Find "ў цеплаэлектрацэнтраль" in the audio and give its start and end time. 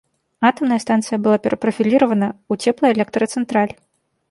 2.33-3.73